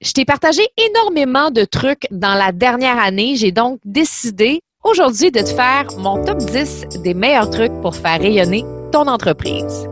[0.00, 3.34] Je t'ai partagé énormément de trucs dans la dernière année.
[3.34, 8.20] J'ai donc décidé aujourd'hui de te faire mon top 10 des meilleurs trucs pour faire
[8.20, 9.88] rayonner ton entreprise.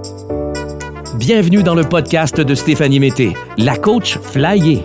[1.17, 4.85] Bienvenue dans le podcast de Stéphanie Mété, la coach Flyer.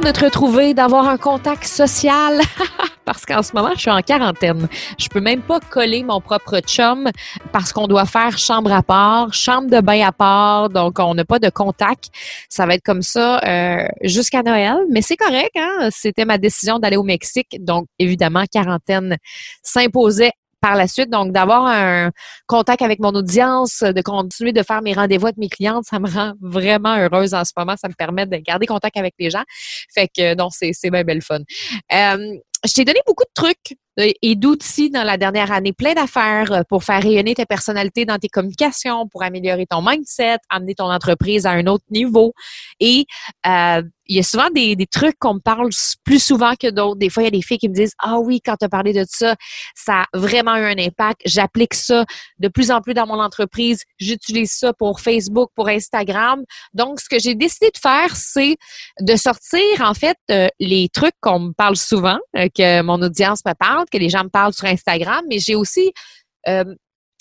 [0.00, 2.40] De te retrouver, d'avoir un contact social.
[3.04, 4.68] parce qu'en ce moment, je suis en quarantaine.
[4.98, 7.10] Je peux même pas coller mon propre chum
[7.52, 11.24] parce qu'on doit faire chambre à part, chambre de bain à part, donc on n'a
[11.24, 12.08] pas de contact.
[12.48, 15.50] Ça va être comme ça euh, jusqu'à Noël, mais c'est correct.
[15.56, 15.88] Hein?
[15.90, 19.18] C'était ma décision d'aller au Mexique, donc évidemment, quarantaine
[19.62, 21.10] s'imposait par la suite.
[21.10, 22.10] Donc, d'avoir un
[22.46, 26.08] contact avec mon audience, de continuer de faire mes rendez-vous avec mes clientes, ça me
[26.08, 27.76] rend vraiment heureuse en ce moment.
[27.76, 29.44] Ça me permet de garder contact avec les gens.
[29.94, 31.40] Fait que, non, c'est, c'est bien belle fun.
[31.92, 36.52] Euh, je t'ai donné beaucoup de trucs et d'outils dans la dernière année, plein d'affaires
[36.52, 40.90] euh, pour faire rayonner ta personnalité dans tes communications, pour améliorer ton mindset, amener ton
[40.90, 42.32] entreprise à un autre niveau.
[42.78, 43.06] Et
[43.46, 45.68] euh, il y a souvent des, des trucs qu'on me parle
[46.04, 46.98] plus souvent que d'autres.
[46.98, 48.68] Des fois, il y a des filles qui me disent Ah oui, quand tu as
[48.68, 49.36] parlé de ça,
[49.74, 51.20] ça a vraiment eu un impact.
[51.24, 52.04] J'applique ça
[52.38, 53.82] de plus en plus dans mon entreprise.
[53.98, 56.42] J'utilise ça pour Facebook, pour Instagram.
[56.74, 58.56] Donc, ce que j'ai décidé de faire, c'est
[59.00, 60.16] de sortir en fait
[60.58, 64.28] les trucs qu'on me parle souvent, que mon audience me parle, que les gens me
[64.28, 65.92] parlent sur Instagram, mais j'ai aussi
[66.48, 66.64] euh,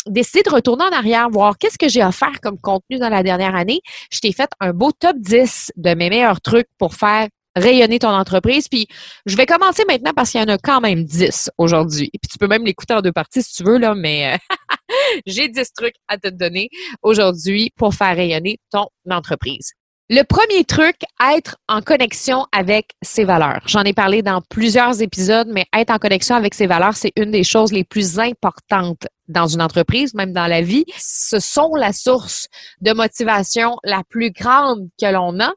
[0.08, 3.56] décidé de retourner en arrière, voir qu'est-ce que j'ai offert comme contenu dans la dernière
[3.56, 3.82] année.
[4.12, 8.10] Je t'ai fait un beau top 10 de mes meilleurs trucs pour faire rayonner ton
[8.10, 8.68] entreprise.
[8.68, 8.88] Puis
[9.26, 12.10] je vais commencer maintenant parce qu'il y en a quand même 10 aujourd'hui.
[12.22, 14.38] Puis tu peux même l'écouter en deux parties si tu veux, là, mais
[15.26, 16.70] j'ai 10 trucs à te donner
[17.02, 19.74] aujourd'hui pour faire rayonner ton entreprise.
[20.12, 20.96] Le premier truc,
[21.36, 23.62] être en connexion avec ses valeurs.
[23.68, 27.30] J'en ai parlé dans plusieurs épisodes, mais être en connexion avec ses valeurs, c'est une
[27.30, 31.94] des choses les plus importantes dans une entreprise, même dans la vie, ce sont la
[31.94, 32.48] source
[32.82, 35.54] de motivation la plus grande que l'on a.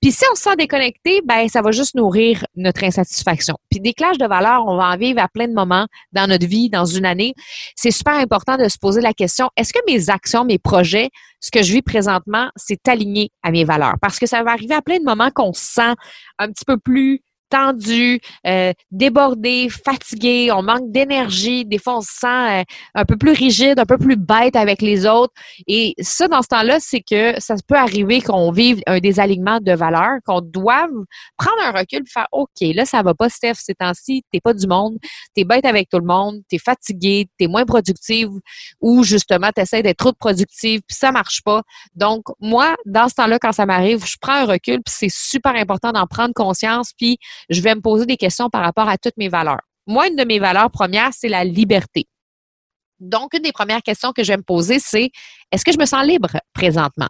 [0.00, 3.56] Puis si on se sent déconnecté, ben ça va juste nourrir notre insatisfaction.
[3.70, 6.46] Puis des clashs de valeurs, on va en vivre à plein de moments dans notre
[6.46, 7.34] vie, dans une année.
[7.74, 11.10] C'est super important de se poser la question est-ce que mes actions, mes projets,
[11.40, 13.96] ce que je vis présentement, c'est aligné à mes valeurs?
[14.00, 15.94] Parce que ça va arriver à plein de moments qu'on se sent
[16.38, 22.12] un petit peu plus tendu, euh, débordé, fatigué, on manque d'énergie, des fois on se
[22.12, 22.64] sent euh,
[22.94, 25.32] un peu plus rigide, un peu plus bête avec les autres.
[25.66, 29.72] Et ça, dans ce temps-là, c'est que ça peut arriver qu'on vive un désalignement de
[29.72, 30.90] valeurs, qu'on doive
[31.36, 34.54] prendre un recul et faire OK, là, ça va pas, Steph, ces temps-ci, t'es pas
[34.54, 34.96] du monde,
[35.34, 38.30] t'es bête avec tout le monde, t'es fatigué, t'es moins productive,
[38.80, 41.62] ou justement, t'essaies d'être trop productive, puis ça marche pas.
[41.94, 45.54] Donc, moi, dans ce temps-là, quand ça m'arrive, je prends un recul, puis c'est super
[45.54, 47.18] important d'en prendre conscience, puis
[47.48, 49.62] je vais me poser des questions par rapport à toutes mes valeurs.
[49.86, 52.06] Moi, une de mes valeurs premières, c'est la liberté.
[52.98, 55.10] Donc, une des premières questions que je vais me poser, c'est
[55.52, 57.06] est-ce que je me sens libre présentement?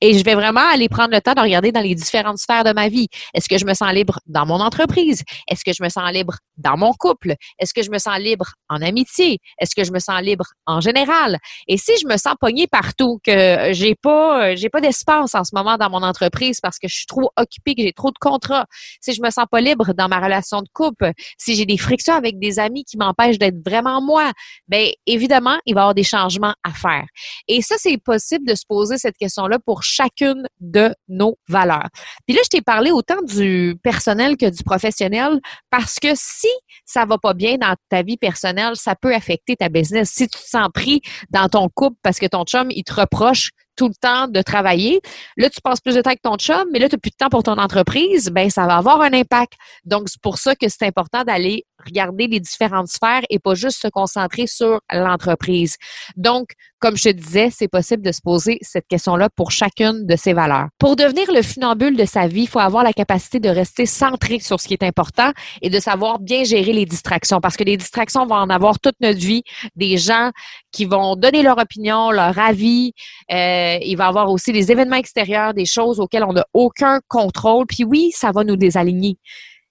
[0.00, 2.72] Et je vais vraiment aller prendre le temps de regarder dans les différentes sphères de
[2.72, 3.08] ma vie.
[3.34, 5.24] Est-ce que je me sens libre dans mon entreprise?
[5.48, 7.34] Est-ce que je me sens libre dans mon couple?
[7.58, 9.38] Est-ce que je me sens libre en amitié?
[9.58, 11.38] Est-ce que je me sens libre en général?
[11.66, 15.50] Et si je me sens pognée partout, que j'ai pas, j'ai pas d'espace en ce
[15.54, 18.66] moment dans mon entreprise parce que je suis trop occupée, que j'ai trop de contrats,
[19.00, 22.14] si je me sens pas libre dans ma relation de couple, si j'ai des frictions
[22.14, 24.30] avec des amis qui m'empêchent d'être vraiment moi,
[24.68, 27.04] ben évidemment, il va y avoir des changements à faire.
[27.48, 31.88] Et ça, c'est possible de se poser cette question-là pour chacune de nos valeurs.
[32.26, 36.48] Puis là, je t'ai parlé autant du personnel que du professionnel parce que si
[36.84, 40.10] ça va pas bien dans ta vie personnelle, ça peut affecter ta business.
[40.10, 43.50] Si tu te sens pris dans ton couple parce que ton chum, il te reproche
[43.80, 45.00] tout le temps de travailler.
[45.38, 47.16] Là, tu passes plus de temps avec ton chum, mais là, tu n'as plus de
[47.16, 49.54] temps pour ton entreprise, ben ça va avoir un impact.
[49.86, 53.80] Donc, c'est pour ça que c'est important d'aller regarder les différentes sphères et pas juste
[53.80, 55.76] se concentrer sur l'entreprise.
[56.16, 60.16] Donc, comme je te disais, c'est possible de se poser cette question-là pour chacune de
[60.16, 60.68] ces valeurs.
[60.78, 64.40] Pour devenir le funambule de sa vie, il faut avoir la capacité de rester centré
[64.40, 65.30] sur ce qui est important
[65.60, 68.94] et de savoir bien gérer les distractions parce que les distractions vont en avoir toute
[69.00, 69.42] notre vie.
[69.76, 70.30] Des gens
[70.72, 72.92] qui vont donner leur opinion, leur avis.
[73.30, 77.00] Euh, il va y avoir aussi des événements extérieurs, des choses auxquelles on n'a aucun
[77.08, 77.66] contrôle.
[77.66, 79.18] Puis oui, ça va nous désaligner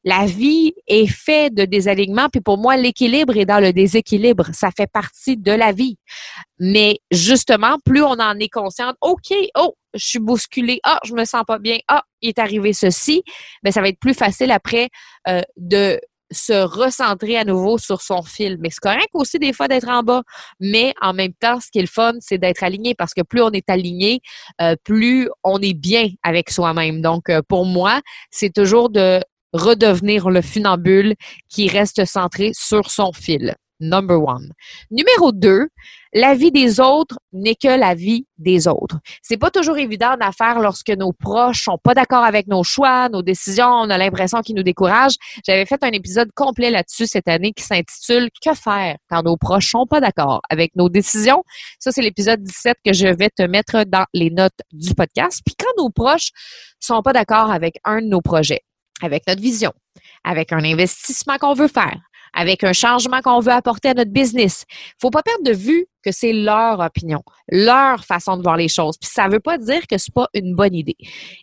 [0.03, 4.45] la vie est faite de désalignement, puis pour moi, l'équilibre est dans le déséquilibre.
[4.53, 5.97] Ça fait partie de la vie.
[6.59, 11.25] Mais justement, plus on en est consciente, OK, oh, je suis bousculée, ah, je me
[11.25, 13.23] sens pas bien, ah, il est arrivé ceci,
[13.63, 14.89] bien, ça va être plus facile après
[15.27, 15.99] euh, de
[16.31, 18.57] se recentrer à nouveau sur son fil.
[18.59, 20.23] Mais c'est correct aussi des fois d'être en bas.
[20.59, 23.41] Mais en même temps, ce qui est le fun, c'est d'être aligné parce que plus
[23.41, 24.21] on est aligné,
[24.61, 27.01] euh, plus on est bien avec soi-même.
[27.01, 29.19] Donc, euh, pour moi, c'est toujours de
[29.53, 31.15] redevenir le funambule
[31.49, 34.51] qui reste centré sur son fil number one.
[34.91, 35.69] Numéro deux,
[36.13, 38.97] la vie des autres n'est que la vie des autres.
[39.21, 43.09] C'est pas toujours évident d'affaire faire lorsque nos proches sont pas d'accord avec nos choix,
[43.09, 45.15] nos décisions, on a l'impression qu'ils nous découragent.
[45.45, 49.71] J'avais fait un épisode complet là-dessus cette année qui s'intitule Que faire quand nos proches
[49.71, 51.43] sont pas d'accord avec nos décisions.
[51.77, 55.41] Ça, c'est l'épisode 17 que je vais te mettre dans les notes du podcast.
[55.45, 56.31] Puis quand nos proches
[56.79, 58.61] sont pas d'accord avec un de nos projets,
[59.01, 59.73] avec notre vision,
[60.23, 61.99] avec un investissement qu'on veut faire,
[62.33, 64.65] avec un changement qu'on veut apporter à notre business.
[64.99, 68.97] Faut pas perdre de vue que c'est leur opinion, leur façon de voir les choses.
[68.97, 70.97] Puis ça veut pas dire que c'est pas une bonne idée.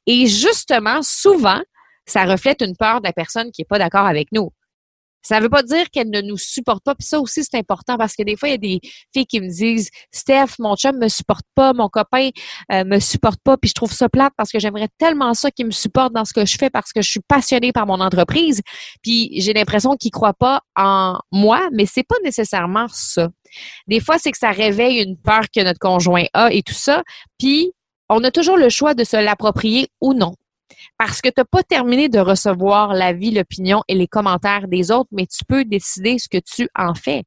[0.06, 1.60] Et justement, souvent,
[2.06, 4.50] ça reflète une peur de la personne qui est pas d'accord avec nous.
[5.26, 6.94] Ça ne veut pas dire qu'elle ne nous supporte pas.
[6.94, 8.80] Puis ça aussi, c'est important parce que des fois, il y a des
[9.12, 12.28] filles qui me disent Steph, mon chum me supporte pas, mon copain
[12.70, 15.66] euh, me supporte pas, puis je trouve ça plate parce que j'aimerais tellement ça qu'il
[15.66, 18.62] me supporte dans ce que je fais parce que je suis passionnée par mon entreprise.
[19.02, 23.28] Puis j'ai l'impression qu'il croit pas en moi, mais c'est pas nécessairement ça.
[23.88, 27.02] Des fois, c'est que ça réveille une peur que notre conjoint a et tout ça.
[27.36, 27.72] Puis
[28.08, 30.34] on a toujours le choix de se l'approprier ou non
[30.98, 35.08] parce que tu n'as pas terminé de recevoir l'avis, l'opinion et les commentaires des autres,
[35.12, 37.24] mais tu peux décider ce que tu en fais.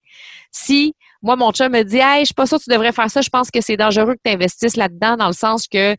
[0.51, 3.09] Si moi, mon chum me dit Hey, je suis pas sûre que tu devrais faire
[3.09, 5.95] ça, je pense que c'est dangereux que tu investisses là-dedans, dans le sens que euh,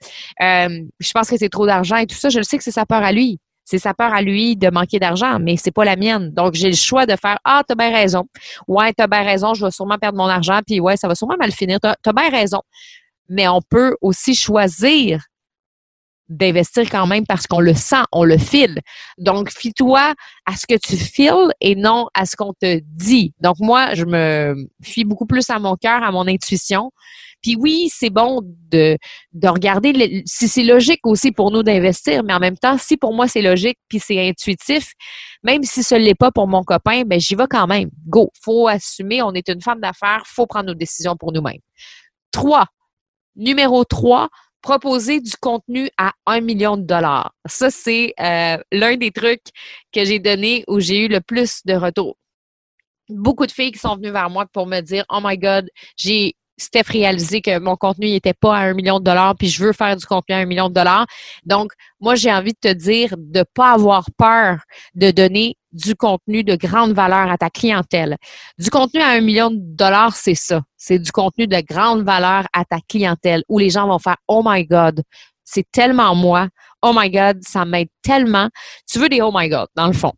[0.99, 2.87] je pense que c'est trop d'argent et tout ça, je le sais que c'est sa
[2.87, 3.39] peur à lui.
[3.65, 6.31] C'est sa peur à lui de manquer d'argent, mais c'est pas la mienne.
[6.31, 8.25] Donc, j'ai le choix de faire Ah, t'as bien raison.
[8.67, 11.37] Ouais, t'as bien raison, je vais sûrement perdre mon argent, puis ouais, ça va sûrement
[11.39, 11.79] mal finir.
[11.81, 12.63] T'as as bien raison.
[13.29, 15.21] Mais on peut aussi choisir
[16.31, 18.79] d'investir quand même parce qu'on le sent, on le file.
[19.19, 20.15] Donc, fie-toi
[20.47, 23.35] à ce que tu files et non à ce qu'on te dit.
[23.41, 26.91] Donc, moi, je me fie beaucoup plus à mon cœur, à mon intuition.
[27.43, 28.99] Puis oui, c'est bon de,
[29.33, 33.15] de regarder si c'est logique aussi pour nous d'investir, mais en même temps, si pour
[33.15, 34.93] moi c'est logique puis c'est intuitif,
[35.43, 37.89] même si ce n'est pas pour mon copain, ben j'y vais quand même.
[38.07, 41.61] Go, faut assumer, on est une femme d'affaires, faut prendre nos décisions pour nous-mêmes.
[42.31, 42.67] Trois,
[43.37, 44.29] numéro trois,
[44.63, 47.33] proposer du contenu à un million de dollars.
[47.47, 49.47] Ça, c'est euh, l'un des trucs
[49.93, 52.17] que j'ai donné où j'ai eu le plus de retours.
[53.09, 56.37] Beaucoup de filles qui sont venues vers moi pour me dire Oh my God, j'ai
[56.61, 59.73] Steph réalisé que mon contenu n'était pas à un million de dollars, puis je veux
[59.73, 61.07] faire du contenu à un million de dollars.
[61.45, 64.59] Donc, moi, j'ai envie de te dire de pas avoir peur
[64.95, 68.17] de donner du contenu de grande valeur à ta clientèle.
[68.59, 70.63] Du contenu à un million de dollars, c'est ça.
[70.77, 74.43] C'est du contenu de grande valeur à ta clientèle où les gens vont faire Oh
[74.45, 75.03] my God,
[75.45, 76.49] c'est tellement moi.
[76.83, 78.49] Oh my God, ça m'aide tellement.
[78.91, 80.13] Tu veux des Oh my God, dans le fond.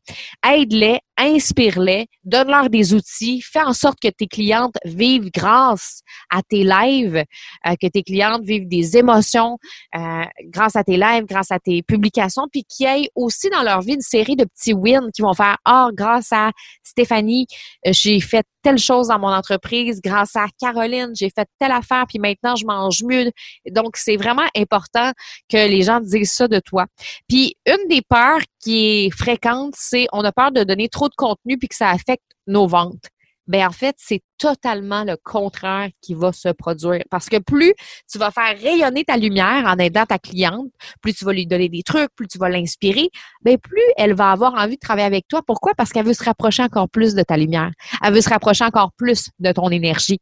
[0.47, 6.01] Aide-les, inspire-les, donne-leur des outils, fais en sorte que tes clientes vivent grâce
[6.31, 7.25] à tes lives,
[7.67, 9.59] euh, que tes clientes vivent des émotions
[9.97, 13.63] euh, grâce à tes lives, grâce à tes publications, puis qu'il y ait aussi dans
[13.63, 16.51] leur vie une série de petits wins qui vont faire Ah, oh, grâce à
[16.83, 17.47] Stéphanie,
[17.87, 22.05] euh, j'ai fait telle chose dans mon entreprise, grâce à Caroline, j'ai fait telle affaire,
[22.09, 23.31] puis maintenant je mange mieux.
[23.71, 25.13] Donc, c'est vraiment important
[25.51, 26.87] que les gens disent ça de toi.
[27.29, 31.15] Puis, une des peurs qui est fréquente, c'est on a peur de donner trop de
[31.17, 33.09] contenu puis que ça affecte nos ventes.
[33.49, 37.03] Ben en fait, c'est totalement le contraire qui va se produire.
[37.11, 37.75] Parce que plus
[38.11, 41.69] tu vas faire rayonner ta lumière en aidant ta cliente, plus tu vas lui donner
[41.69, 43.11] des trucs, plus tu vas l'inspirer,
[43.43, 45.43] ben plus elle va avoir envie de travailler avec toi.
[45.45, 45.75] Pourquoi?
[45.75, 47.73] Parce qu'elle veut se rapprocher encore plus de ta lumière.
[48.03, 50.21] Elle veut se rapprocher encore plus de ton énergie.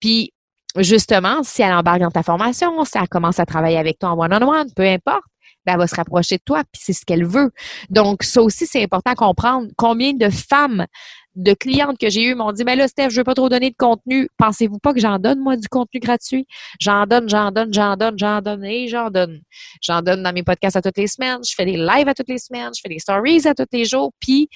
[0.00, 0.32] Puis,
[0.76, 4.18] justement, si elle embarque dans ta formation, si elle commence à travailler avec toi en
[4.18, 5.24] one-on-one, peu importe,
[5.66, 7.50] ben, elle va se rapprocher de toi, puis c'est ce qu'elle veut.
[7.90, 9.68] Donc, ça aussi, c'est important à comprendre.
[9.76, 10.86] Combien de femmes,
[11.34, 13.70] de clientes que j'ai eues m'ont dit, mais là, Steph, je veux pas trop donner
[13.70, 14.28] de contenu.
[14.36, 16.46] Pensez-vous pas que j'en donne, moi, du contenu gratuit?
[16.80, 19.40] J'en donne, j'en donne, j'en donne, j'en donne et j'en donne.
[19.82, 21.38] J'en donne dans mes podcasts à toutes les semaines.
[21.46, 22.70] Je fais des lives à toutes les semaines.
[22.74, 24.12] Je fais des stories à tous les jours.
[24.20, 24.48] Puis,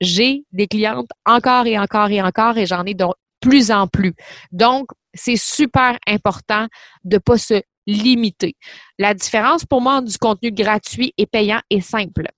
[0.00, 3.06] j'ai des clientes encore et encore et encore et j'en ai de
[3.40, 4.14] plus en plus.
[4.52, 6.66] Donc, c'est super important
[7.04, 8.56] de pas se limité.
[8.98, 12.28] La différence pour moi entre du contenu gratuit et payant est simple.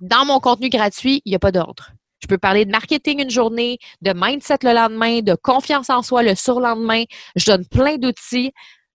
[0.00, 1.90] Dans mon contenu gratuit, il n'y a pas d'ordre.
[2.20, 6.22] Je peux parler de marketing une journée, de mindset le lendemain, de confiance en soi
[6.22, 7.04] le surlendemain.
[7.34, 8.52] Je donne plein d'outils,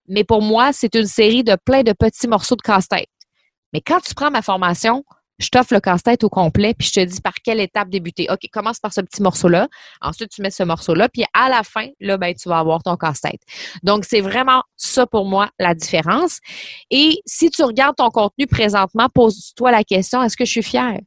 [0.08, 3.08] mais pour moi, c'est une série de plein de petits morceaux de casse-tête.
[3.74, 5.03] Mais quand tu prends ma formation,
[5.41, 8.27] je t'offre le casse-tête au complet, puis je te dis par quelle étape débuter.
[8.29, 9.67] OK, commence par ce petit morceau-là.
[10.01, 12.95] Ensuite, tu mets ce morceau-là, puis à la fin, là, ben, tu vas avoir ton
[12.95, 13.41] casse-tête.
[13.83, 16.39] Donc, c'est vraiment ça pour moi la différence.
[16.89, 21.00] Et si tu regardes ton contenu présentement, pose-toi la question, est-ce que je suis fière?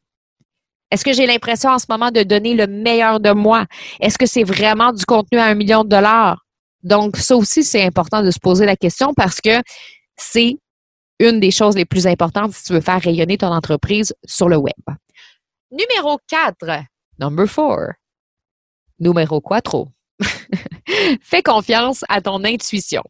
[0.91, 3.65] Est-ce que j'ai l'impression en ce moment de donner le meilleur de moi?
[3.99, 6.45] Est-ce que c'est vraiment du contenu à un million de dollars?
[6.83, 9.61] Donc, ça aussi, c'est important de se poser la question parce que
[10.15, 10.55] c'est
[11.19, 14.57] une des choses les plus importantes si tu veux faire rayonner ton entreprise sur le
[14.57, 14.73] web.
[15.71, 16.55] Numéro 4,
[17.19, 17.93] number 4.
[18.99, 19.87] Numéro 4.
[21.21, 23.03] Fais confiance à ton intuition.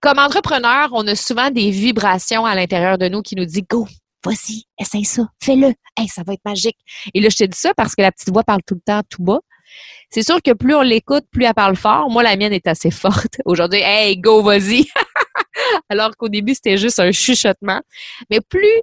[0.00, 3.86] Comme entrepreneur, on a souvent des vibrations à l'intérieur de nous qui nous disent Go,
[4.24, 6.78] vas-y, essaye ça, fais-le, hey, ça va être magique.
[7.14, 9.02] Et là, je te dis ça parce que la petite voix parle tout le temps
[9.08, 9.40] tout bas.
[10.10, 12.08] C'est sûr que plus on l'écoute, plus elle parle fort.
[12.10, 13.36] Moi, la mienne est assez forte.
[13.44, 14.86] Aujourd'hui, hey, go, vas-y.
[15.88, 17.80] Alors qu'au début, c'était juste un chuchotement.
[18.30, 18.82] Mais plus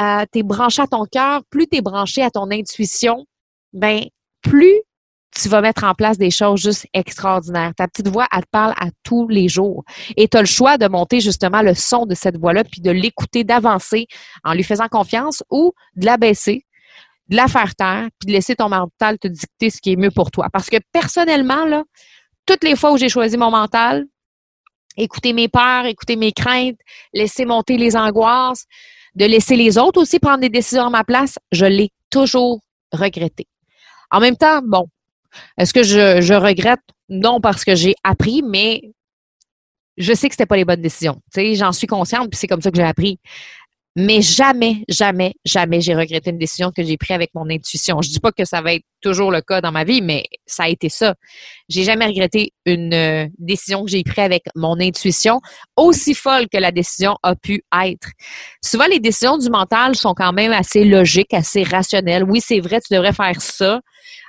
[0.00, 3.26] euh, tu es branché à ton cœur, plus tu es branché à ton intuition,
[3.72, 4.04] ben
[4.42, 4.82] plus
[5.34, 7.72] tu vas mettre en place des choses juste extraordinaires.
[7.76, 9.84] Ta petite voix, elle te parle à tous les jours.
[10.16, 12.90] Et tu as le choix de monter justement le son de cette voix-là, puis de
[12.90, 14.06] l'écouter, d'avancer
[14.44, 16.64] en lui faisant confiance ou de la baisser,
[17.28, 20.10] de la faire taire, puis de laisser ton mental te dicter ce qui est mieux
[20.10, 20.48] pour toi.
[20.52, 21.84] Parce que personnellement,
[22.46, 24.06] toutes les fois où j'ai choisi mon mental,
[24.98, 26.78] écouter mes peurs, écouter mes craintes,
[27.14, 28.66] laisser monter les angoisses,
[29.14, 32.60] de laisser les autres aussi prendre des décisions à ma place, je l'ai toujours
[32.92, 33.46] regretté.
[34.10, 34.88] En même temps, bon,
[35.56, 36.80] est-ce que je, regrette?
[37.08, 38.82] Non, parce que j'ai appris, mais
[39.96, 41.20] je sais que c'était pas les bonnes décisions.
[41.34, 43.18] j'en suis consciente, puis c'est comme ça que j'ai appris.
[44.00, 48.00] Mais jamais, jamais, jamais j'ai regretté une décision que j'ai prise avec mon intuition.
[48.00, 50.64] Je dis pas que ça va être toujours le cas dans ma vie, mais ça
[50.64, 51.16] a été ça.
[51.68, 55.40] J'ai jamais regretté une euh, décision que j'ai prise avec mon intuition,
[55.76, 58.10] aussi folle que la décision a pu être.
[58.64, 62.22] Souvent, les décisions du mental sont quand même assez logiques, assez rationnelles.
[62.22, 63.80] Oui, c'est vrai, tu devrais faire ça.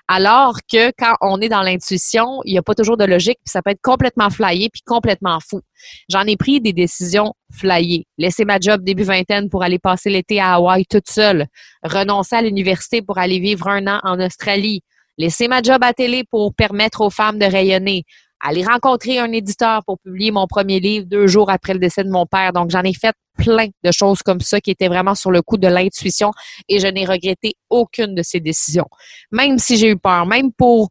[0.07, 3.51] Alors que quand on est dans l'intuition, il n'y a pas toujours de logique, puis
[3.51, 5.61] ça peut être complètement flyé puis complètement fou.
[6.09, 8.05] J'en ai pris des décisions flyées.
[8.17, 11.47] Laisser ma job début vingtaine pour aller passer l'été à Hawaï toute seule.
[11.83, 14.81] Renoncer à l'université pour aller vivre un an en Australie.
[15.17, 18.05] Laisser ma job à télé pour permettre aux femmes de rayonner
[18.41, 22.09] aller rencontrer un éditeur pour publier mon premier livre deux jours après le décès de
[22.09, 22.53] mon père.
[22.53, 25.57] Donc, j'en ai fait plein de choses comme ça qui étaient vraiment sur le coup
[25.57, 26.31] de l'intuition
[26.67, 28.87] et je n'ai regretté aucune de ces décisions.
[29.31, 30.89] Même si j'ai eu peur, même pour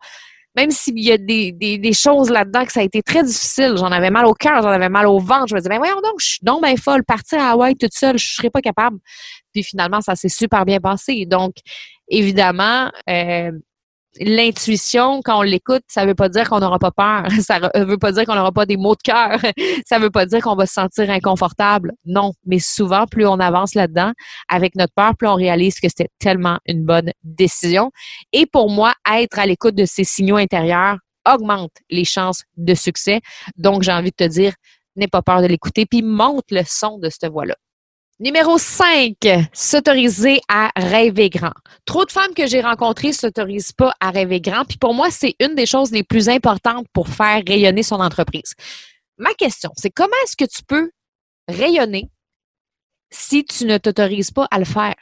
[0.57, 3.93] même s'il y a des, des, choses là-dedans que ça a été très difficile, j'en
[3.93, 6.15] avais mal au cœur, j'en avais mal au ventre, je me disais, ben voyons donc,
[6.19, 8.99] je suis donc bien folle, partir à Hawaï toute seule, je serais pas capable.
[9.53, 11.27] Puis finalement, ça s'est super bien passé.
[11.27, 11.55] Donc,
[12.09, 13.53] évidemment, euh,
[14.21, 17.29] l'intuition, quand on l'écoute, ça veut pas dire qu'on n'aura pas peur.
[17.41, 19.39] Ça veut pas dire qu'on n'aura pas des maux de cœur.
[19.87, 21.93] Ça veut pas dire qu'on va se sentir inconfortable.
[22.05, 22.33] Non.
[22.47, 24.13] Mais souvent, plus on avance là-dedans,
[24.49, 27.91] avec notre peur, plus on réalise que c'était tellement une bonne décision.
[28.33, 30.99] Et pour moi, être à l'écoute de ces signaux intérieurs
[31.31, 33.21] augmente les chances de succès.
[33.57, 34.55] Donc, j'ai envie de te dire,
[34.97, 37.55] n'aie pas peur de l'écouter, puis monte le son de cette voix-là.
[38.21, 39.15] Numéro 5,
[39.53, 41.53] s'autoriser à rêver grand.
[41.85, 44.65] Trop de femmes que j'ai rencontrées s'autorisent pas à rêver grand.
[44.65, 48.55] Puis pour moi, c'est une des choses les plus importantes pour faire rayonner son entreprise.
[49.19, 50.91] Ma question, c'est comment est-ce que tu peux
[51.47, 52.11] rayonner
[53.09, 54.97] si tu ne t'autorises pas à le faire?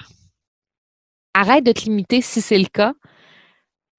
[1.32, 2.92] Arrête de te limiter si c'est le cas,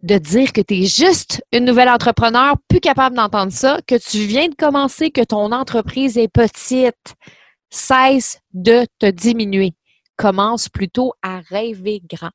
[0.04, 4.20] de dire que tu es juste une nouvelle entrepreneur, plus capable d'entendre ça, que tu
[4.28, 7.16] viens de commencer, que ton entreprise est petite
[7.70, 9.74] cesse de te diminuer.
[10.18, 12.32] Commence plutôt à rêver grand.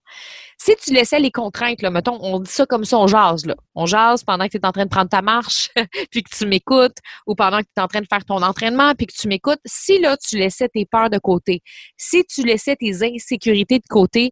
[0.57, 3.45] Si tu laissais les contraintes, là, mettons, on dit ça comme ça, on jase.
[3.75, 5.69] On jase pendant que tu es en train de prendre ta marche,
[6.13, 8.95] puis que tu m'écoutes, ou pendant que tu es en train de faire ton entraînement,
[8.95, 9.59] puis que tu m'écoutes.
[9.67, 11.61] Si là, tu laissais tes peurs de côté,
[11.97, 14.31] si tu laissais tes insécurités de côté,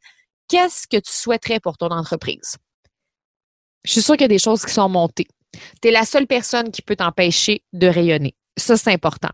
[0.49, 2.57] qu'est-ce que tu souhaiterais pour ton entreprise?
[3.85, 5.26] Je suis sûre qu'il y a des choses qui sont montées.
[5.83, 8.35] Tu es la seule personne qui peut t'empêcher de rayonner.
[8.61, 9.31] Ça, c'est important.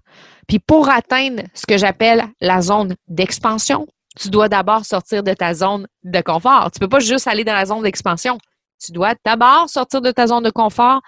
[0.48, 3.86] Puis pour atteindre ce que j'appelle la zone d'expansion,
[4.18, 6.70] tu dois d'abord sortir de ta zone de confort.
[6.72, 8.38] Tu peux pas juste aller dans la zone d'expansion.
[8.82, 11.00] Tu dois d'abord sortir de ta zone de confort,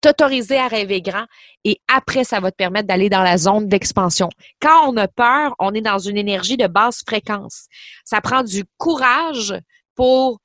[0.00, 1.24] t'autoriser à rêver grand
[1.64, 4.28] et après, ça va te permettre d'aller dans la zone d'expansion.
[4.60, 7.66] Quand on a peur, on est dans une énergie de basse fréquence.
[8.04, 9.54] Ça prend du courage
[9.96, 10.38] pour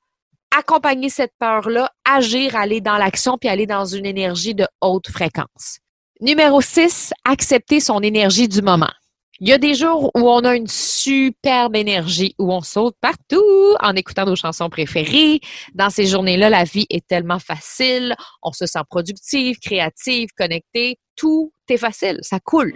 [0.56, 5.78] accompagner cette peur-là, agir, aller dans l'action puis aller dans une énergie de haute fréquence.
[6.22, 8.92] Numéro 6, accepter son énergie du moment.
[9.40, 13.42] Il y a des jours où on a une superbe énergie, où on saute partout
[13.80, 15.40] en écoutant nos chansons préférées.
[15.74, 18.14] Dans ces journées-là, la vie est tellement facile.
[18.40, 20.96] On se sent productive, créative, connecté.
[21.16, 22.18] Tout est facile.
[22.22, 22.72] Ça coule.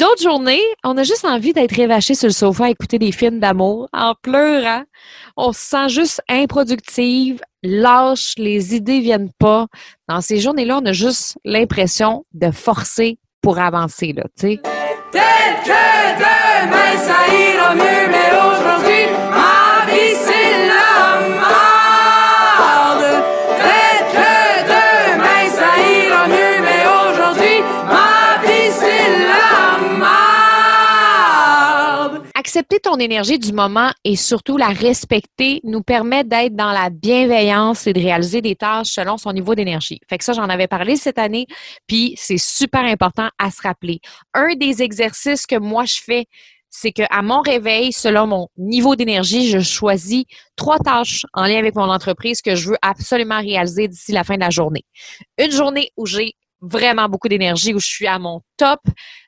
[0.00, 3.38] D'autres journées, on a juste envie d'être révaché sur le sofa à écouter des films
[3.38, 4.82] d'amour en pleurant.
[5.36, 9.66] On se sent juste improductive, lâche, les idées viennent pas.
[10.08, 14.58] Dans ces journées-là, on a juste l'impression de forcer pour avancer, là, tu
[32.60, 37.86] Accepter ton énergie du moment et surtout la respecter nous permet d'être dans la bienveillance
[37.86, 39.98] et de réaliser des tâches selon son niveau d'énergie.
[40.10, 41.46] Fait que ça, j'en avais parlé cette année,
[41.86, 44.00] puis c'est super important à se rappeler.
[44.34, 46.26] Un des exercices que moi je fais
[46.68, 50.24] c'est qu'à mon réveil, selon mon niveau d'énergie, je choisis
[50.54, 54.34] trois tâches en lien avec mon entreprise que je veux absolument réaliser d'ici la fin
[54.34, 54.84] de la journée.
[55.38, 58.80] Une journée où j'ai vraiment beaucoup d'énergie, où je suis à mon top,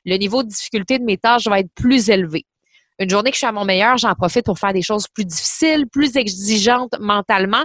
[0.05, 2.45] le niveau de difficulté de mes tâches va être plus élevé.
[2.99, 5.25] Une journée que je suis à mon meilleur, j'en profite pour faire des choses plus
[5.25, 7.63] difficiles, plus exigeantes mentalement,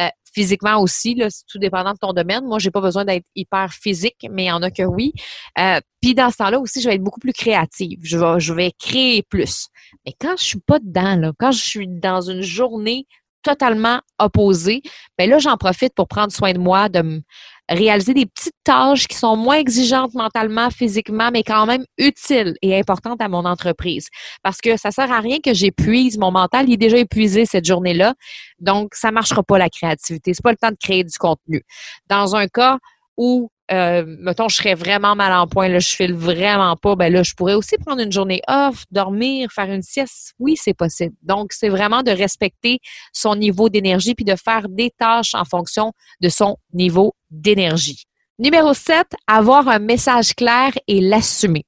[0.00, 2.44] euh, physiquement aussi, là, tout dépendant de ton domaine.
[2.44, 5.12] Moi, j'ai pas besoin d'être hyper physique, mais il y en a que oui.
[5.58, 7.98] Euh, puis dans ce temps-là aussi, je vais être beaucoup plus créative.
[8.02, 9.66] Je vais, je vais créer plus.
[10.06, 13.06] Mais quand je suis pas dedans, quand je suis dans une journée
[13.48, 14.82] totalement opposée,
[15.16, 17.22] ben là, j'en profite pour prendre soin de moi, de
[17.70, 22.78] réaliser des petites tâches qui sont moins exigeantes mentalement, physiquement, mais quand même utiles et
[22.78, 24.08] importantes à mon entreprise.
[24.42, 27.64] Parce que ça sert à rien que j'épuise mon mental, il est déjà épuisé cette
[27.64, 28.14] journée-là.
[28.58, 30.34] Donc, ça marchera pas la créativité.
[30.34, 31.62] C'est pas le temps de créer du contenu.
[32.08, 32.78] Dans un cas
[33.16, 37.12] où euh, mettons, je serais vraiment mal en point, là, je file vraiment pas, ben
[37.12, 40.34] là, je pourrais aussi prendre une journée off, dormir, faire une sieste.
[40.38, 41.14] Oui, c'est possible.
[41.22, 42.78] Donc, c'est vraiment de respecter
[43.12, 48.04] son niveau d'énergie puis de faire des tâches en fonction de son niveau d'énergie.
[48.38, 51.64] Numéro 7, avoir un message clair et l'assumer.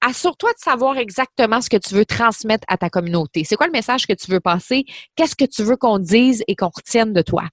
[0.00, 3.44] Assure-toi de savoir exactement ce que tu veux transmettre à ta communauté.
[3.44, 4.84] C'est quoi le message que tu veux passer?
[5.14, 7.44] Qu'est-ce que tu veux qu'on dise et qu'on retienne de toi?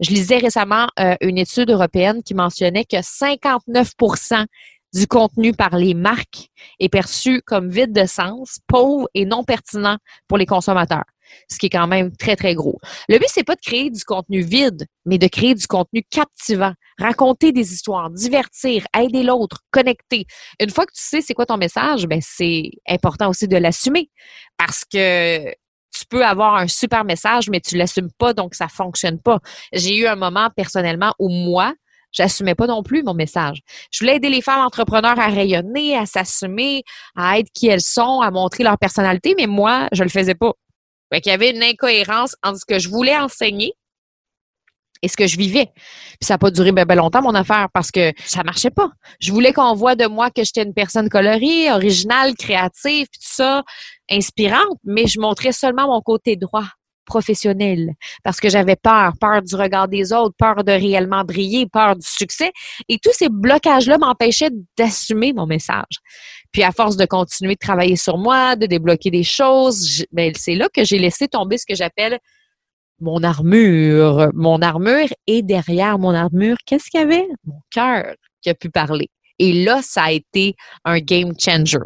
[0.00, 4.46] Je lisais récemment euh, une étude européenne qui mentionnait que 59%
[4.94, 9.98] du contenu par les marques est perçu comme vide de sens, pauvre et non pertinent
[10.26, 11.04] pour les consommateurs.
[11.48, 12.80] Ce qui est quand même très, très gros.
[13.08, 16.72] Le but, c'est pas de créer du contenu vide, mais de créer du contenu captivant,
[16.98, 20.24] raconter des histoires, divertir, aider l'autre, connecter.
[20.60, 24.10] Une fois que tu sais c'est quoi ton message, ben c'est important aussi de l'assumer
[24.56, 25.54] parce que
[26.10, 29.38] peux avoir un super message, mais tu l'assumes pas, donc ça fonctionne pas.
[29.72, 31.72] J'ai eu un moment personnellement où moi,
[32.12, 33.60] j'assumais pas non plus mon message.
[33.90, 36.82] Je voulais aider les femmes entrepreneurs à rayonner, à s'assumer,
[37.16, 40.52] à être qui elles sont, à montrer leur personnalité, mais moi, je le faisais pas.
[41.12, 43.72] Fait qu'il y avait une incohérence entre ce que je voulais enseigner
[45.02, 45.70] et ce que je vivais.
[45.74, 48.90] Puis ça n'a pas duré bien, longtemps, mon affaire, parce que ça marchait pas.
[49.20, 53.62] Je voulais qu'on voit de moi que j'étais une personne colorée, originale, créative, tout ça,
[54.10, 56.66] inspirante, mais je montrais seulement mon côté droit
[57.10, 57.90] professionnel
[58.22, 62.06] parce que j'avais peur, peur du regard des autres, peur de réellement briller, peur du
[62.06, 62.52] succès
[62.88, 65.98] et tous ces blocages-là m'empêchaient d'assumer mon message.
[66.52, 70.54] Puis à force de continuer de travailler sur moi, de débloquer des choses, ben, c'est
[70.54, 72.18] là que j'ai laissé tomber ce que j'appelle
[73.00, 74.28] mon armure.
[74.34, 77.26] Mon armure et derrière mon armure, qu'est-ce qu'il y avait?
[77.44, 79.08] Mon cœur qui a pu parler.
[79.38, 81.78] Et là, ça a été un game changer.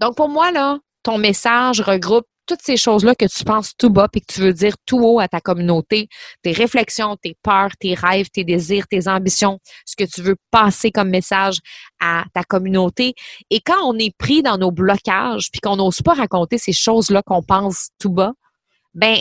[0.00, 4.08] Donc pour moi, là, ton message regroupe toutes ces choses-là que tu penses tout bas
[4.14, 6.08] et que tu veux dire tout haut à ta communauté,
[6.42, 10.90] tes réflexions, tes peurs, tes rêves, tes désirs, tes ambitions, ce que tu veux passer
[10.90, 11.58] comme message
[12.00, 13.14] à ta communauté.
[13.50, 17.22] Et quand on est pris dans nos blocages puis qu'on n'ose pas raconter ces choses-là
[17.22, 18.32] qu'on pense tout bas,
[18.94, 19.18] ben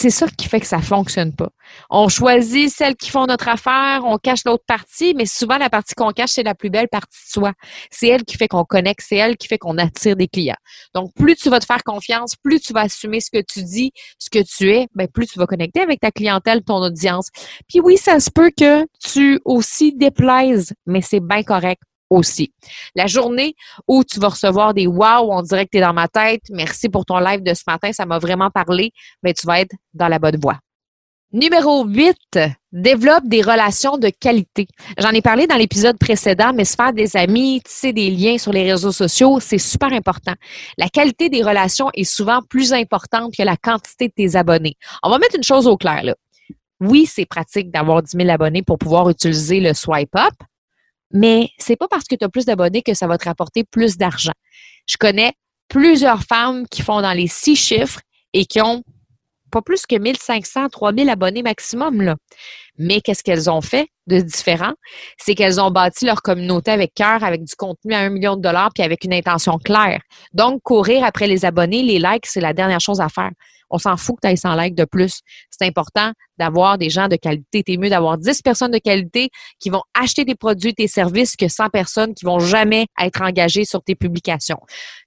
[0.00, 1.50] c'est ça qui fait que ça fonctionne pas.
[1.90, 5.94] On choisit celles qui font notre affaire, on cache l'autre partie, mais souvent la partie
[5.94, 7.52] qu'on cache, c'est la plus belle partie de soi.
[7.90, 10.56] C'est elle qui fait qu'on connecte, c'est elle qui fait qu'on attire des clients.
[10.94, 13.92] Donc, plus tu vas te faire confiance, plus tu vas assumer ce que tu dis,
[14.18, 17.28] ce que tu es, ben, plus tu vas connecter avec ta clientèle, ton audience.
[17.68, 22.52] Puis oui, ça se peut que tu aussi déplaises, mais c'est bien correct aussi.
[22.94, 23.54] La journée
[23.88, 26.88] où tu vas recevoir des wow, on dirait que tu es dans ma tête, merci
[26.88, 28.92] pour ton live de ce matin, ça m'a vraiment parlé,
[29.22, 30.58] mais tu vas être dans la bonne voie.
[31.32, 32.40] Numéro 8,
[32.72, 34.66] développe des relations de qualité.
[34.98, 38.52] J'en ai parlé dans l'épisode précédent, mais se faire des amis, tisser des liens sur
[38.52, 40.34] les réseaux sociaux, c'est super important.
[40.76, 44.74] La qualité des relations est souvent plus importante que la quantité de tes abonnés.
[45.04, 46.16] On va mettre une chose au clair là.
[46.80, 50.34] Oui, c'est pratique d'avoir 10 000 abonnés pour pouvoir utiliser le swipe up,
[51.12, 53.96] mais c'est pas parce que tu as plus d'abonnés que ça va te rapporter plus
[53.96, 54.32] d'argent.
[54.86, 55.32] Je connais
[55.68, 58.00] plusieurs femmes qui font dans les six chiffres
[58.32, 58.82] et qui ont
[59.50, 62.14] pas plus que 1500, 3000 abonnés maximum.
[62.78, 64.72] Mais qu'est-ce qu'elles ont fait de différent?
[65.18, 68.42] C'est qu'elles ont bâti leur communauté avec cœur, avec du contenu à un million de
[68.42, 70.00] dollars, puis avec une intention claire.
[70.32, 73.30] Donc, courir après les abonnés, les likes, c'est la dernière chose à faire.
[73.70, 75.20] On s'en fout que tu aies 100 likes de plus.
[75.50, 77.62] C'est important d'avoir des gens de qualité.
[77.62, 81.48] T'es mieux d'avoir 10 personnes de qualité qui vont acheter tes produits, tes services que
[81.48, 84.58] 100 personnes qui vont jamais être engagées sur tes publications.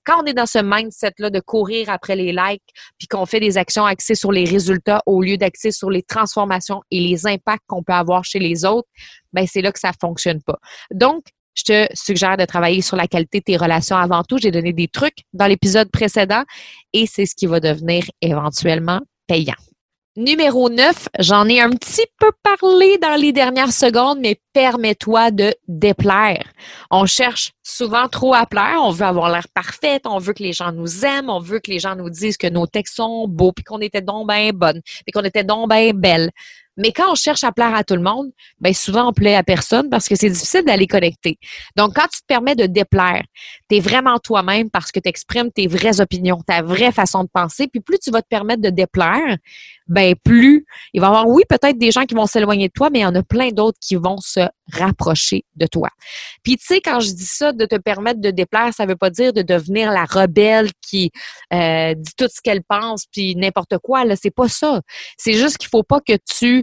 [0.06, 2.64] Quand on est dans ce mindset-là de courir après les likes,
[2.98, 6.82] puis qu'on fait des actions axées sur les résultats au lieu d'axer sur les transformations
[6.92, 8.88] et les impacts qu'on peut avoir chez les autres,
[9.32, 10.60] ben c'est là que ça fonctionne pas.
[10.94, 11.24] Donc,
[11.56, 14.38] je te suggère de travailler sur la qualité de tes relations avant tout.
[14.38, 16.44] J'ai donné des trucs dans l'épisode précédent
[16.94, 19.56] et c'est ce qui va devenir éventuellement payant.
[20.16, 25.56] Numéro 9, j'en ai un petit peu parlé dans les dernières secondes, mais permets-toi de
[25.68, 26.44] déplaire.
[26.92, 30.54] On cherche souvent trop à plaire, on veut avoir l'air parfaite, on veut que les
[30.54, 33.54] gens nous aiment, on veut que les gens nous disent que nos textes sont beaux,
[33.54, 36.30] puis qu'on était donc bien bonnes, puis qu'on était donc bien belles.
[36.78, 39.44] Mais quand on cherche à plaire à tout le monde, ben souvent on plaît à
[39.44, 41.38] personne parce que c'est difficile d'aller connecter.
[41.76, 43.24] Donc, quand tu te permets de déplaire,
[43.70, 47.30] tu es vraiment toi-même parce que tu exprimes tes vraies opinions, ta vraie façon de
[47.32, 49.38] penser, puis plus tu vas te permettre de déplaire,
[49.88, 52.90] ben plus il va y avoir, oui, peut-être des gens qui vont s'éloigner de toi,
[52.90, 55.90] mais il y en a plein d'autres qui vont se rapprocher de toi.
[56.42, 59.10] Puis tu sais, quand je dis ça, de te permettre de déplaire, ça veut pas
[59.10, 61.12] dire de devenir la rebelle qui
[61.54, 64.06] euh, dit tout ce qu'elle pense, puis n'importe quoi.
[64.06, 64.82] Là, c'est pas ça.
[65.18, 66.63] C'est juste qu'il faut pas que tu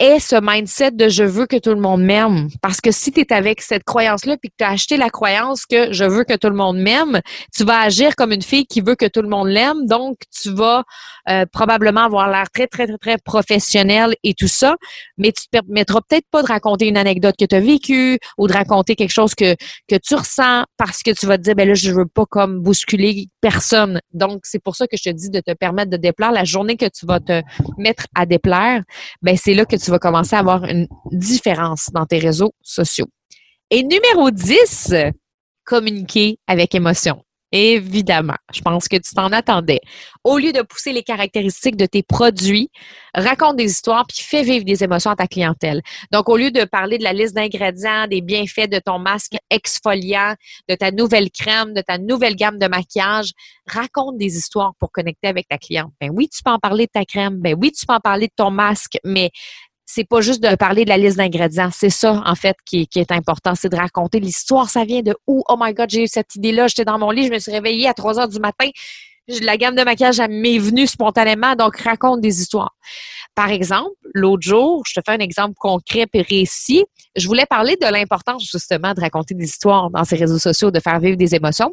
[0.00, 2.48] est ce mindset de je veux que tout le monde m'aime.
[2.62, 5.66] Parce que si tu es avec cette croyance-là puis que tu as acheté la croyance
[5.66, 7.20] que je veux que tout le monde m'aime,
[7.54, 9.86] tu vas agir comme une fille qui veut que tout le monde l'aime.
[9.86, 10.84] Donc, tu vas
[11.28, 14.76] euh, probablement avoir l'air très, très, très, très professionnel et tout ça.
[15.18, 18.48] Mais tu te permettras peut-être pas de raconter une anecdote que tu as vécue ou
[18.48, 19.54] de raconter quelque chose que,
[19.86, 22.60] que tu ressens parce que tu vas te dire, ben là, je veux pas comme
[22.60, 24.00] bousculer personne.
[24.14, 26.32] Donc, c'est pour ça que je te dis de te permettre de déplaire.
[26.32, 27.42] La journée que tu vas te
[27.76, 28.82] mettre à déplaire,
[29.20, 33.08] ben c'est là que tu vas commencer à avoir une différence dans tes réseaux sociaux.
[33.70, 34.94] Et numéro 10,
[35.64, 37.22] communiquer avec émotion.
[37.52, 39.80] Évidemment, je pense que tu t'en attendais.
[40.22, 42.70] Au lieu de pousser les caractéristiques de tes produits,
[43.12, 45.82] raconte des histoires puis fais vivre des émotions à ta clientèle.
[46.12, 50.34] Donc, au lieu de parler de la liste d'ingrédients, des bienfaits de ton masque exfoliant,
[50.68, 53.32] de ta nouvelle crème, de ta nouvelle gamme de maquillage,
[53.66, 55.92] raconte des histoires pour connecter avec ta cliente.
[56.00, 57.40] Ben oui, tu peux en parler de ta crème.
[57.40, 59.30] Ben oui, tu peux en parler de ton masque, mais
[59.92, 61.70] c'est pas juste de parler de la liste d'ingrédients.
[61.72, 63.56] C'est ça, en fait, qui, est important.
[63.56, 64.70] C'est de raconter l'histoire.
[64.70, 65.42] Ça vient de où?
[65.48, 66.68] Oh my God, j'ai eu cette idée-là.
[66.68, 68.68] J'étais dans mon lit, je me suis réveillée à 3 heures du matin.
[69.42, 72.74] La gamme de maquillage m'est venue spontanément, donc raconte des histoires.
[73.34, 76.84] Par exemple, l'autre jour, je te fais un exemple concret et récit.
[77.16, 80.80] Je voulais parler de l'importance justement de raconter des histoires dans ces réseaux sociaux, de
[80.80, 81.72] faire vivre des émotions.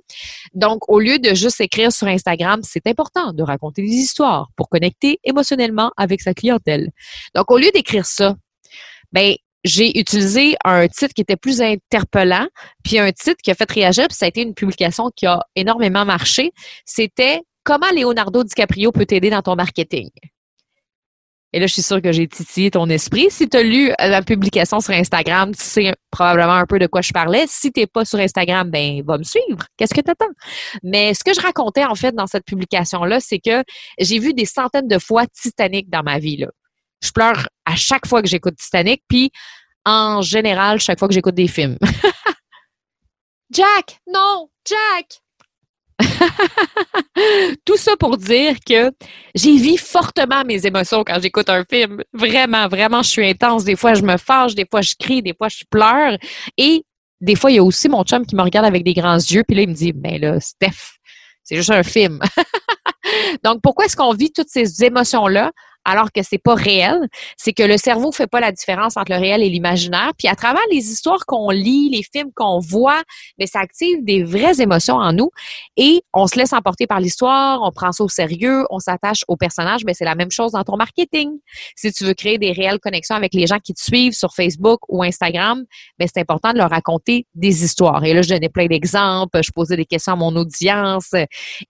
[0.54, 4.70] Donc, au lieu de juste écrire sur Instagram, c'est important de raconter des histoires pour
[4.70, 6.90] connecter émotionnellement avec sa clientèle.
[7.36, 8.36] Donc, au lieu d'écrire ça,
[9.12, 9.36] ben
[9.68, 12.48] j'ai utilisé un titre qui était plus interpellant,
[12.84, 15.44] puis un titre qui a fait réagir, puis ça a été une publication qui a
[15.56, 16.52] énormément marché.
[16.86, 20.10] C'était Comment Leonardo DiCaprio peut t'aider dans ton marketing.
[21.52, 23.28] Et là, je suis sûre que j'ai titillé ton esprit.
[23.30, 27.02] Si tu as lu la publication sur Instagram, tu sais probablement un peu de quoi
[27.02, 27.44] je parlais.
[27.48, 29.66] Si tu n'es pas sur Instagram, ben va me suivre.
[29.76, 30.32] Qu'est-ce que tu attends?
[30.82, 33.66] Mais ce que je racontais en fait dans cette publication-là, c'est que
[34.00, 36.46] j'ai vu des centaines de fois Titanic dans ma vie.
[37.04, 39.32] Je pleure à chaque fois que j'écoute Titanic, puis
[39.86, 41.78] en général, chaque fois que j'écoute des films.
[43.52, 44.00] Jack!
[44.12, 44.50] Non!
[44.68, 45.22] Jack!
[47.66, 48.92] Tout ça pour dire que
[49.34, 52.04] j'ai vis fortement mes émotions quand j'écoute un film.
[52.14, 53.64] Vraiment, vraiment, je suis intense.
[53.64, 56.18] Des fois, je me fâche, des fois, je crie, des fois, je pleure.
[56.58, 56.84] Et
[57.20, 59.44] des fois, il y a aussi mon chum qui me regarde avec des grands yeux,
[59.48, 60.98] puis là, il me dit, ben là, Steph,
[61.44, 62.20] c'est juste un film.
[63.44, 65.52] Donc, pourquoi est-ce qu'on vit toutes ces émotions-là?
[65.88, 67.00] Alors que c'est pas réel,
[67.38, 70.12] c'est que le cerveau fait pas la différence entre le réel et l'imaginaire.
[70.18, 73.02] Puis à travers les histoires qu'on lit, les films qu'on voit,
[73.40, 75.32] mais ça active des vraies émotions en nous
[75.78, 79.38] et on se laisse emporter par l'histoire, on prend ça au sérieux, on s'attache au
[79.38, 79.86] personnage.
[79.86, 81.32] Mais c'est la même chose dans ton marketing.
[81.78, 84.82] Si tu veux créer des réelles connexions avec les gens qui te suivent sur Facebook
[84.90, 85.64] ou Instagram,
[85.98, 88.04] ben c'est important de leur raconter des histoires.
[88.04, 91.12] Et là, je donnais plein d'exemples, je posais des questions à mon audience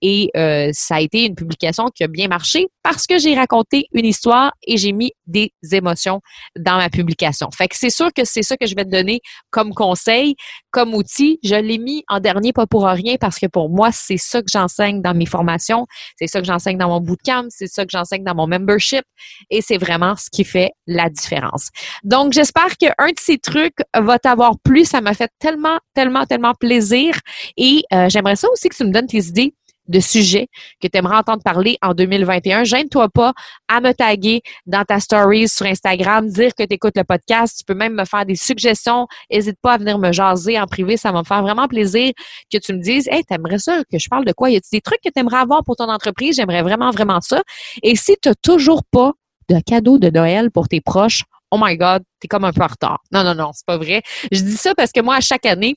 [0.02, 3.86] et euh, ça a été une publication qui a bien marché parce que j'ai raconté
[3.94, 6.22] une histoire et j'ai mis des émotions
[6.58, 7.50] dans ma publication.
[7.56, 10.36] Fait que c'est sûr que c'est ça que je vais te donner comme conseil,
[10.72, 11.40] comme outil.
[11.44, 14.48] Je l'ai mis en dernier, pas pour rien, parce que pour moi, c'est ça que
[14.52, 15.86] j'enseigne dans mes formations,
[16.18, 19.04] c'est ça que j'enseigne dans mon bootcamp, c'est ça que j'enseigne dans mon membership
[19.50, 21.70] et c'est vraiment ce qui fait la différence.
[22.04, 24.86] Donc, j'espère qu'un de ces trucs va t'avoir plu.
[24.86, 27.20] Ça m'a fait tellement, tellement, tellement plaisir
[27.58, 29.54] et euh, j'aimerais ça aussi que tu me donnes tes idées
[29.88, 30.48] de sujets
[30.82, 32.64] que tu aimerais entendre parler en 2021.
[32.64, 33.34] Gêne-toi pas
[33.68, 37.58] à me taguer dans ta story sur Instagram, dire que tu écoutes le podcast.
[37.60, 39.08] Tu peux même me faire des suggestions.
[39.32, 40.98] N'hésite pas à venir me jaser en privé.
[40.98, 42.12] Ça va me faire vraiment plaisir
[42.52, 44.50] que tu me dises, hey, t'aimerais ça que je parle de quoi?
[44.50, 46.36] Y a des trucs que tu aimerais avoir pour ton entreprise?
[46.36, 47.42] J'aimerais vraiment, vraiment ça.
[47.84, 49.14] Et si tu toujours pas
[49.50, 52.68] de cadeau de Noël pour tes proches, oh my God, t'es comme un peu en
[52.68, 53.00] retard.
[53.12, 54.02] Non, non, non, c'est pas vrai.
[54.32, 55.76] Je dis ça parce que moi, à chaque année,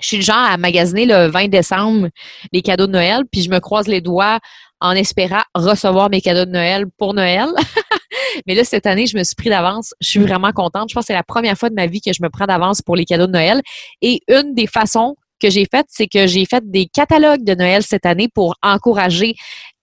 [0.00, 2.08] je suis le genre à magasiner le 20 décembre
[2.52, 4.38] les cadeaux de Noël, puis je me croise les doigts
[4.80, 7.46] en espérant recevoir mes cadeaux de Noël pour Noël.
[8.46, 9.94] Mais là, cette année, je me suis pris d'avance.
[10.00, 10.90] Je suis vraiment contente.
[10.90, 12.82] Je pense que c'est la première fois de ma vie que je me prends d'avance
[12.82, 13.62] pour les cadeaux de Noël.
[14.02, 17.82] Et une des façons que j'ai faites, c'est que j'ai fait des catalogues de Noël
[17.82, 19.34] cette année pour encourager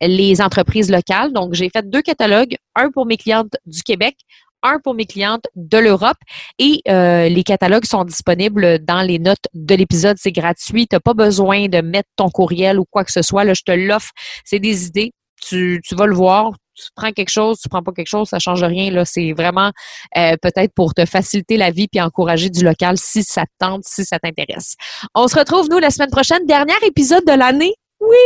[0.01, 1.31] les entreprises locales.
[1.31, 4.15] Donc, j'ai fait deux catalogues, un pour mes clientes du Québec,
[4.63, 6.17] un pour mes clientes de l'Europe.
[6.59, 10.17] Et euh, les catalogues sont disponibles dans les notes de l'épisode.
[10.19, 10.87] C'est gratuit.
[10.87, 13.43] Tu n'as pas besoin de mettre ton courriel ou quoi que ce soit.
[13.43, 14.11] Là, je te l'offre.
[14.45, 15.11] C'est des idées.
[15.45, 18.39] Tu, tu vas le voir, tu prends quelque chose, tu prends pas quelque chose, ça
[18.39, 18.91] change rien.
[18.91, 19.71] Là, c'est vraiment
[20.17, 23.83] euh, peut-être pour te faciliter la vie puis encourager du local si ça te tente,
[23.85, 24.75] si ça t'intéresse.
[25.15, 27.73] On se retrouve nous la semaine prochaine, dernier épisode de l'année.
[27.99, 28.17] Oui,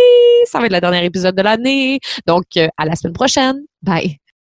[0.46, 2.00] ça va être le dernier épisode de l'année.
[2.26, 3.58] Donc euh, à la semaine prochaine.
[3.82, 4.18] Bye.